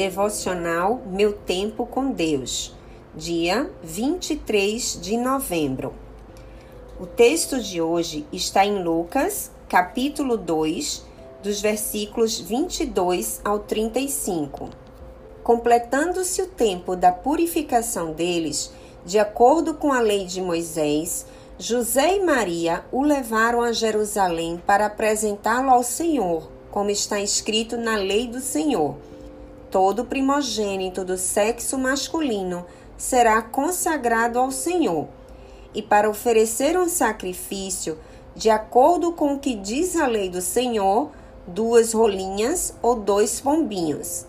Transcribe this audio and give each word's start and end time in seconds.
Devocional 0.00 1.02
Meu 1.04 1.34
Tempo 1.34 1.84
com 1.84 2.10
Deus, 2.10 2.74
dia 3.14 3.70
23 3.82 4.98
de 4.98 5.18
novembro. 5.18 5.92
O 6.98 7.04
texto 7.04 7.60
de 7.60 7.82
hoje 7.82 8.26
está 8.32 8.64
em 8.64 8.82
Lucas, 8.82 9.50
capítulo 9.68 10.38
2, 10.38 11.04
dos 11.42 11.60
versículos 11.60 12.40
22 12.40 13.42
ao 13.44 13.58
35. 13.58 14.70
Completando-se 15.42 16.40
o 16.40 16.46
tempo 16.46 16.96
da 16.96 17.12
purificação 17.12 18.12
deles, 18.12 18.72
de 19.04 19.18
acordo 19.18 19.74
com 19.74 19.92
a 19.92 20.00
lei 20.00 20.24
de 20.24 20.40
Moisés, 20.40 21.26
José 21.58 22.16
e 22.16 22.24
Maria 22.24 22.86
o 22.90 23.02
levaram 23.02 23.60
a 23.60 23.70
Jerusalém 23.70 24.62
para 24.66 24.86
apresentá-lo 24.86 25.68
ao 25.68 25.82
Senhor, 25.82 26.50
como 26.70 26.88
está 26.88 27.20
escrito 27.20 27.76
na 27.76 27.96
lei 27.96 28.26
do 28.26 28.40
Senhor. 28.40 29.09
Todo 29.70 30.04
primogênito 30.04 31.04
do 31.04 31.16
sexo 31.16 31.78
masculino 31.78 32.66
será 32.96 33.40
consagrado 33.40 34.38
ao 34.38 34.50
Senhor, 34.50 35.06
e 35.72 35.80
para 35.80 36.10
oferecer 36.10 36.76
um 36.76 36.88
sacrifício, 36.88 37.96
de 38.34 38.50
acordo 38.50 39.12
com 39.12 39.34
o 39.34 39.38
que 39.38 39.54
diz 39.54 39.94
a 39.94 40.08
lei 40.08 40.28
do 40.28 40.40
Senhor, 40.40 41.10
duas 41.46 41.92
rolinhas 41.92 42.74
ou 42.82 42.96
dois 42.96 43.40
pombinhos. 43.40 44.26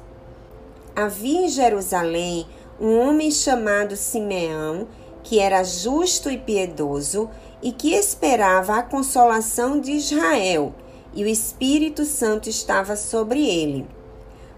Havia 0.95 1.45
em 1.45 1.49
Jerusalém 1.49 2.45
um 2.79 2.99
homem 2.99 3.31
chamado 3.31 3.95
Simeão, 3.95 4.87
que 5.23 5.39
era 5.39 5.63
justo 5.63 6.29
e 6.29 6.37
piedoso 6.37 7.29
e 7.63 7.71
que 7.71 7.93
esperava 7.93 8.75
a 8.75 8.83
consolação 8.83 9.79
de 9.79 9.91
Israel, 9.93 10.73
e 11.15 11.23
o 11.23 11.27
Espírito 11.27 12.05
Santo 12.05 12.47
estava 12.47 12.95
sobre 12.95 13.43
ele. 13.43 13.87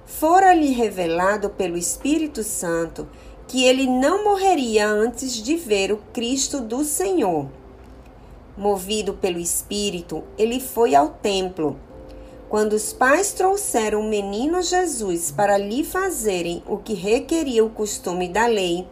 Fora-lhe 0.05 0.72
revelado 0.72 1.50
pelo 1.50 1.78
Espírito 1.78 2.44
Santo 2.44 3.08
que 3.47 3.64
ele 3.66 3.88
não 3.88 4.23
morreria 4.23 4.88
antes 4.88 5.33
de 5.33 5.55
ver 5.55 5.91
o 5.91 5.97
Cristo 6.14 6.59
do 6.59 6.83
Senhor. 6.83 7.47
Movido 8.58 9.13
pelo 9.13 9.39
Espírito, 9.39 10.23
ele 10.38 10.59
foi 10.59 10.95
ao 10.95 11.09
templo 11.09 11.78
quando 12.53 12.73
os 12.73 12.94
pais 12.94 13.33
trouxeram 13.33 14.02
o 14.02 14.08
menino 14.08 14.61
Jesus 14.61 15.31
para 15.31 15.58
lhe 15.58 15.83
fazerem 15.83 16.61
o 16.67 16.78
que 16.78 16.94
requeria 16.94 17.66
o 17.66 17.69
costume 17.72 18.30
da 18.30 18.45
lei, 18.45 18.88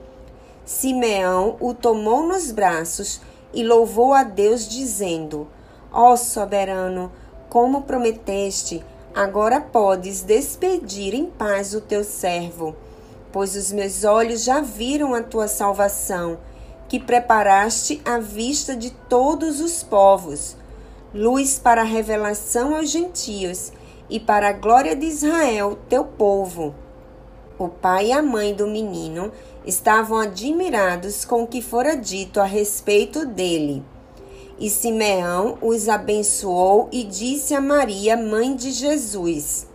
Simeão 0.66 1.58
o 1.60 1.72
tomou 1.72 2.26
nos 2.26 2.50
braços 2.50 3.22
e 3.54 3.64
louvou 3.64 4.16
a 4.16 4.24
Deus, 4.24 4.68
dizendo: 4.68 5.48
Ó 5.94 6.16
soberano, 6.16 7.12
como 7.50 7.84
prometeste, 7.84 8.84
agora 9.14 9.60
podes 9.60 10.22
despedir 10.22 11.14
em 11.14 11.26
paz 11.26 11.74
o 11.74 11.82
teu 11.82 12.04
servo, 12.04 12.76
pois 13.32 13.56
os 13.56 13.72
meus 13.72 14.04
olhos 14.04 14.44
já 14.44 14.62
viram 14.62 15.14
a 15.14 15.22
tua 15.22 15.48
salvação, 15.48 16.38
que 16.88 17.00
preparaste 17.00 18.02
à 18.04 18.20
vista 18.20 18.76
de 18.76 18.92
todos 18.92 19.60
os 19.60 19.84
povos 19.84 20.56
luz 21.14 21.60
para 21.60 21.82
a 21.82 21.86
revelação 21.86 22.76
aos 22.76 22.90
gentios 22.90 23.72
e 24.10 24.20
para 24.20 24.50
a 24.50 24.54
glória 24.54 24.96
de 24.96 25.06
Israel, 25.06 25.78
teu 25.90 26.06
povo. 26.06 26.74
O 27.58 27.68
pai 27.68 28.08
e 28.08 28.12
a 28.14 28.22
mãe 28.22 28.54
do 28.54 28.66
menino 28.66 29.32
estavam 29.66 30.18
admirados 30.18 31.26
com 31.26 31.44
o 31.44 31.48
que 31.48 31.62
fora 31.62 31.96
dito 31.96 32.40
a 32.40 32.46
respeito 32.46 33.26
dele. 33.26 33.84
E 34.62 34.70
Simeão 34.70 35.58
os 35.60 35.90
abençoou 35.90 36.88
e 36.92 37.04
disse 37.04 37.56
a 37.56 37.60
Maria, 37.60 38.16
mãe 38.16 38.56
de 38.56 38.70
Jesus: 38.70 39.66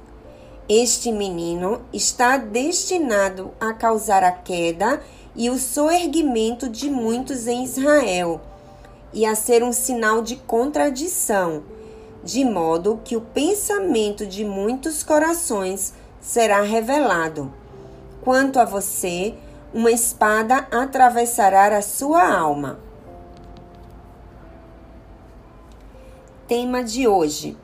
Este 0.69 1.11
menino 1.11 1.81
está 1.92 2.37
destinado 2.37 3.51
a 3.59 3.73
causar 3.73 4.23
a 4.23 4.31
queda 4.31 5.03
e 5.34 5.51
o 5.51 5.59
soerguimento 5.59 6.69
de 6.69 6.89
muitos 6.89 7.48
em 7.48 7.64
Israel 7.64 8.41
e 9.13 9.27
a 9.27 9.35
ser 9.35 9.64
um 9.64 9.73
sinal 9.73 10.23
de 10.23 10.36
contradição, 10.36 11.64
de 12.23 12.45
modo 12.45 13.01
que 13.05 13.17
o 13.17 13.20
pensamento 13.20 14.25
de 14.25 14.45
muitos 14.45 15.02
corações 15.02 15.95
será 16.20 16.61
revelado. 16.61 17.52
Quanto 18.23 18.61
a 18.61 18.64
você, 18.64 19.35
uma 19.75 19.91
espada 19.91 20.69
atravessará 20.70 21.77
a 21.77 21.83
sua 21.83 22.33
alma. 22.33 22.86
Tema 26.48 26.84
de 26.84 27.08
hoje: 27.08 27.57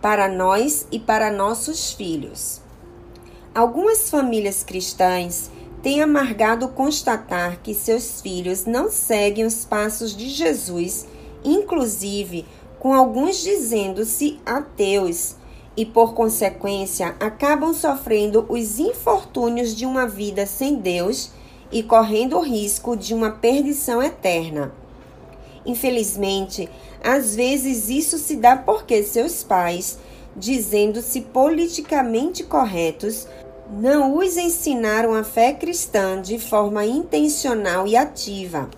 Para 0.00 0.28
nós 0.28 0.86
e 0.92 1.00
para 1.00 1.32
nossos 1.32 1.92
filhos. 1.92 2.60
Algumas 3.52 4.08
famílias 4.08 4.62
cristãs 4.62 5.50
tem 5.82 6.00
amargado 6.00 6.68
constatar 6.68 7.58
que 7.60 7.74
seus 7.74 8.20
filhos 8.20 8.66
não 8.66 8.88
seguem 8.88 9.44
os 9.44 9.64
passos 9.64 10.16
de 10.16 10.28
Jesus, 10.28 11.08
inclusive 11.44 12.46
com 12.78 12.94
alguns 12.94 13.42
dizendo-se 13.42 14.38
ateus, 14.46 15.34
e 15.76 15.84
por 15.84 16.14
consequência 16.14 17.16
acabam 17.18 17.74
sofrendo 17.74 18.46
os 18.48 18.78
infortúnios 18.78 19.74
de 19.74 19.84
uma 19.84 20.06
vida 20.06 20.46
sem 20.46 20.76
Deus 20.76 21.32
e 21.72 21.82
correndo 21.82 22.36
o 22.36 22.42
risco 22.42 22.96
de 22.96 23.12
uma 23.12 23.32
perdição 23.32 24.00
eterna. 24.00 24.72
Infelizmente, 25.66 26.68
às 27.02 27.34
vezes 27.34 27.88
isso 27.88 28.18
se 28.18 28.36
dá 28.36 28.56
porque 28.56 29.02
seus 29.02 29.42
pais, 29.42 29.98
dizendo-se 30.36 31.20
politicamente 31.20 32.44
corretos, 32.44 33.26
não 33.70 34.18
os 34.18 34.36
ensinaram 34.36 35.14
a 35.14 35.24
fé 35.24 35.52
cristã 35.52 36.20
de 36.20 36.38
forma 36.38 36.84
intencional 36.84 37.86
e 37.86 37.96
ativa. 37.96 38.68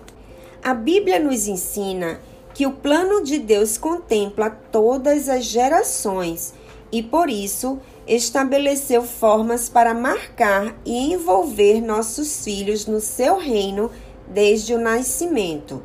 A 0.63 0.73
Bíblia 0.73 1.19
nos 1.19 1.47
ensina 1.47 2.19
que 2.53 2.65
o 2.65 2.71
plano 2.71 3.23
de 3.23 3.37
Deus 3.37 3.77
contempla 3.77 4.49
todas 4.49 5.29
as 5.29 5.45
gerações 5.45 6.53
e, 6.91 7.03
por 7.03 7.29
isso, 7.29 7.79
estabeleceu 8.07 9.03
formas 9.03 9.69
para 9.69 9.93
marcar 9.93 10.75
e 10.85 11.13
envolver 11.13 11.81
nossos 11.81 12.43
filhos 12.43 12.85
no 12.85 12.99
seu 12.99 13.37
reino 13.37 13.91
desde 14.27 14.73
o 14.73 14.79
nascimento. 14.79 15.83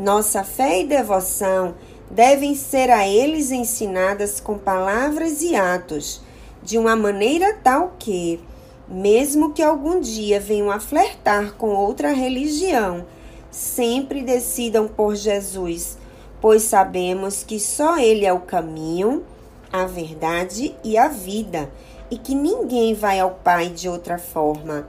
Nossa 0.00 0.42
fé 0.42 0.80
e 0.80 0.86
devoção 0.86 1.74
devem 2.10 2.54
ser 2.54 2.88
a 2.88 3.06
eles 3.06 3.50
ensinadas 3.50 4.40
com 4.40 4.56
palavras 4.56 5.42
e 5.42 5.54
atos 5.54 6.22
de 6.62 6.78
uma 6.78 6.96
maneira 6.96 7.58
tal 7.62 7.96
que, 7.98 8.40
mesmo 8.88 9.52
que 9.52 9.62
algum 9.62 10.00
dia 10.00 10.40
venham 10.40 10.70
a 10.70 10.80
flertar 10.80 11.52
com 11.58 11.74
outra 11.74 12.14
religião, 12.14 13.04
sempre 13.50 14.22
decidam 14.22 14.88
por 14.88 15.14
Jesus, 15.14 15.98
pois 16.40 16.62
sabemos 16.62 17.44
que 17.44 17.60
só 17.60 17.98
Ele 17.98 18.24
é 18.24 18.32
o 18.32 18.40
caminho, 18.40 19.22
a 19.70 19.84
verdade 19.84 20.74
e 20.82 20.96
a 20.96 21.08
vida, 21.08 21.70
e 22.10 22.16
que 22.16 22.34
ninguém 22.34 22.94
vai 22.94 23.20
ao 23.20 23.32
Pai 23.32 23.68
de 23.68 23.86
outra 23.86 24.16
forma. 24.16 24.88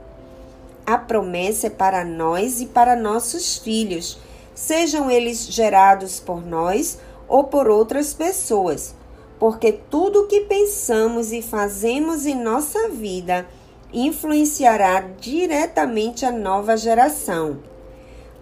A 0.86 0.96
promessa 0.96 1.66
é 1.66 1.70
para 1.70 2.02
nós 2.02 2.62
e 2.62 2.66
para 2.66 2.96
nossos 2.96 3.58
filhos, 3.58 4.18
sejam 4.54 5.10
eles 5.10 5.46
gerados 5.46 6.20
por 6.20 6.44
nós 6.44 6.98
ou 7.28 7.44
por 7.44 7.68
outras 7.68 8.12
pessoas 8.14 8.94
porque 9.42 9.72
tudo 9.72 10.20
o 10.20 10.26
que 10.28 10.42
pensamos 10.42 11.32
e 11.32 11.42
fazemos 11.42 12.26
em 12.26 12.36
nossa 12.36 12.88
vida 12.90 13.44
influenciará 13.92 15.00
diretamente 15.18 16.24
a 16.24 16.30
nova 16.30 16.76
geração. 16.76 17.58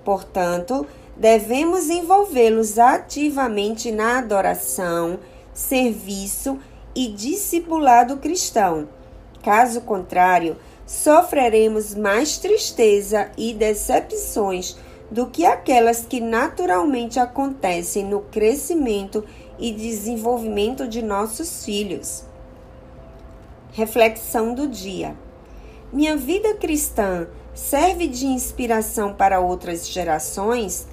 Portanto, 0.05 0.87
devemos 1.17 1.89
envolvê-los 1.89 2.79
ativamente 2.79 3.91
na 3.91 4.19
adoração, 4.19 5.19
serviço 5.55 6.59
e 6.95 7.09
discipulado 7.09 8.19
cristão. 8.19 8.87
Caso 9.43 9.81
contrário, 9.81 10.59
sofreremos 10.87 11.95
mais 11.95 12.37
tristeza 12.37 13.31
e 13.39 13.55
decepções 13.55 14.77
do 15.11 15.27
que 15.27 15.45
aquelas 15.45 16.05
que 16.05 16.21
naturalmente 16.21 17.19
acontecem 17.19 18.05
no 18.05 18.21
crescimento 18.21 19.25
e 19.59 19.73
desenvolvimento 19.73 20.87
de 20.87 21.03
nossos 21.03 21.65
filhos. 21.65 22.25
Reflexão 23.73 24.55
do 24.55 24.69
dia: 24.69 25.17
Minha 25.93 26.17
vida 26.17 26.55
cristã 26.55 27.27
serve 27.55 28.07
de 28.07 28.27
inspiração 28.27 29.13
para 29.13 29.41
outras 29.41 29.89
gerações? 29.89 30.89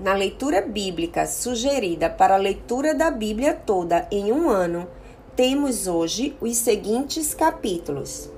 Na 0.00 0.14
leitura 0.14 0.62
bíblica 0.62 1.26
sugerida 1.26 2.08
para 2.08 2.34
a 2.34 2.38
leitura 2.38 2.94
da 2.94 3.10
Bíblia 3.10 3.52
toda 3.52 4.08
em 4.10 4.32
um 4.32 4.48
ano, 4.48 4.88
temos 5.38 5.86
hoje 5.86 6.36
os 6.40 6.56
seguintes 6.56 7.32
capítulos. 7.32 8.28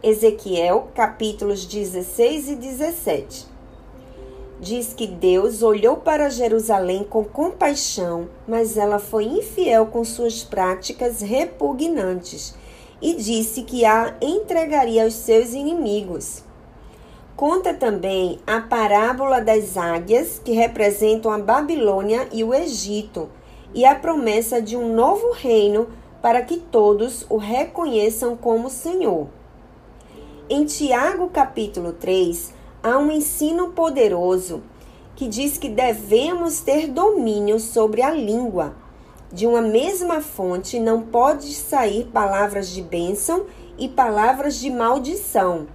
Ezequiel, 0.00 0.86
capítulos 0.94 1.66
16 1.66 2.50
e 2.50 2.54
17. 2.54 3.46
diz 4.60 4.94
que 4.94 5.08
Deus 5.08 5.60
olhou 5.60 5.96
para 5.96 6.30
Jerusalém 6.30 7.02
com 7.02 7.24
compaixão, 7.24 8.28
mas 8.46 8.76
ela 8.76 9.00
foi 9.00 9.24
infiel 9.24 9.86
com 9.86 10.04
suas 10.04 10.44
práticas 10.44 11.20
repugnantes 11.20 12.54
e 13.02 13.14
disse 13.14 13.62
que 13.62 13.84
a 13.84 14.14
entregaria 14.22 15.02
aos 15.02 15.14
seus 15.14 15.52
inimigos. 15.52 16.44
Conta 17.34 17.74
também 17.74 18.38
a 18.46 18.60
parábola 18.60 19.40
das 19.40 19.76
águias, 19.76 20.40
que 20.44 20.52
representam 20.52 21.32
a 21.32 21.38
Babilônia 21.38 22.28
e 22.30 22.44
o 22.44 22.54
Egito, 22.54 23.28
e 23.74 23.84
a 23.84 23.94
promessa 23.94 24.60
de 24.60 24.76
um 24.76 24.94
novo 24.94 25.32
reino 25.32 25.88
para 26.22 26.42
que 26.42 26.56
todos 26.56 27.26
o 27.28 27.36
reconheçam 27.36 28.36
como 28.36 28.70
Senhor. 28.70 29.28
Em 30.48 30.64
Tiago 30.64 31.28
capítulo 31.28 31.92
3, 31.92 32.54
há 32.82 32.98
um 32.98 33.10
ensino 33.10 33.72
poderoso 33.72 34.62
que 35.14 35.26
diz 35.26 35.58
que 35.58 35.68
devemos 35.68 36.60
ter 36.60 36.86
domínio 36.86 37.58
sobre 37.58 38.02
a 38.02 38.10
língua. 38.10 38.74
De 39.32 39.46
uma 39.46 39.60
mesma 39.60 40.20
fonte 40.20 40.78
não 40.78 41.02
pode 41.02 41.52
sair 41.54 42.04
palavras 42.06 42.70
de 42.70 42.80
bênção 42.80 43.46
e 43.76 43.88
palavras 43.88 44.58
de 44.58 44.70
maldição. 44.70 45.66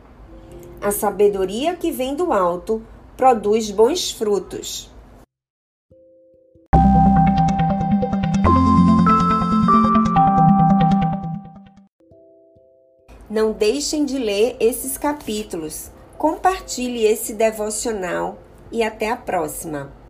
A 0.81 0.91
sabedoria 0.91 1.75
que 1.75 1.91
vem 1.91 2.15
do 2.15 2.33
alto 2.33 2.81
produz 3.15 3.69
bons 3.69 4.11
frutos. 4.11 4.92
Não 13.29 13.51
deixem 13.51 14.03
de 14.03 14.17
ler 14.17 14.57
esses 14.59 14.97
capítulos. 14.97 15.89
Compartilhe 16.17 17.05
esse 17.05 17.33
devocional 17.33 18.37
e 18.71 18.83
até 18.83 19.09
a 19.09 19.15
próxima. 19.15 20.02